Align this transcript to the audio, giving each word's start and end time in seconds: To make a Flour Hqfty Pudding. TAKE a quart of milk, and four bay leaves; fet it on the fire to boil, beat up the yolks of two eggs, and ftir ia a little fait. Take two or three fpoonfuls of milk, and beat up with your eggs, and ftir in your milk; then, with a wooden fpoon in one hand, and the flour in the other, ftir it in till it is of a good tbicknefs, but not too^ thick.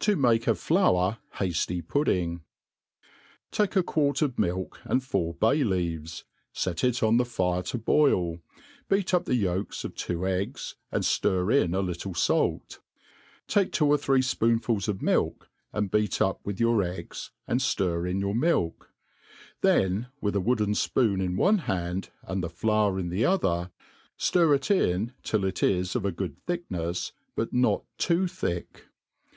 To 0.00 0.16
make 0.16 0.48
a 0.48 0.56
Flour 0.56 1.18
Hqfty 1.36 1.86
Pudding. 1.86 2.42
TAKE 3.52 3.76
a 3.76 3.84
quart 3.84 4.20
of 4.20 4.36
milk, 4.36 4.80
and 4.82 5.00
four 5.00 5.34
bay 5.34 5.62
leaves; 5.62 6.24
fet 6.52 6.82
it 6.82 7.04
on 7.04 7.18
the 7.18 7.24
fire 7.24 7.62
to 7.62 7.78
boil, 7.78 8.40
beat 8.88 9.14
up 9.14 9.26
the 9.26 9.36
yolks 9.36 9.84
of 9.84 9.94
two 9.94 10.26
eggs, 10.26 10.74
and 10.90 11.04
ftir 11.04 11.54
ia 11.54 11.66
a 11.66 11.82
little 11.84 12.14
fait. 12.14 12.80
Take 13.46 13.70
two 13.70 13.86
or 13.86 13.96
three 13.96 14.18
fpoonfuls 14.22 14.88
of 14.88 15.02
milk, 15.02 15.48
and 15.72 15.88
beat 15.88 16.20
up 16.20 16.44
with 16.44 16.58
your 16.58 16.82
eggs, 16.82 17.30
and 17.46 17.60
ftir 17.60 18.10
in 18.10 18.18
your 18.18 18.34
milk; 18.34 18.90
then, 19.60 20.08
with 20.20 20.34
a 20.34 20.40
wooden 20.40 20.72
fpoon 20.72 21.22
in 21.22 21.36
one 21.36 21.58
hand, 21.58 22.10
and 22.24 22.42
the 22.42 22.50
flour 22.50 22.98
in 22.98 23.08
the 23.08 23.24
other, 23.24 23.70
ftir 24.18 24.52
it 24.52 24.68
in 24.68 25.12
till 25.22 25.44
it 25.44 25.62
is 25.62 25.94
of 25.94 26.04
a 26.04 26.10
good 26.10 26.44
tbicknefs, 26.46 27.12
but 27.36 27.52
not 27.52 27.84
too^ 28.00 28.28
thick. 28.28 28.88